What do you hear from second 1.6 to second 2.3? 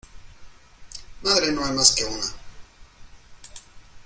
hay más que una.